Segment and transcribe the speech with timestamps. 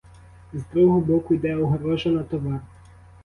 [0.53, 2.59] З другого боку йде огорожа на товар.